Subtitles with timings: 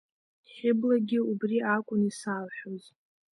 [0.51, 2.83] Хьыблагьы убри акәын исалҳәоз.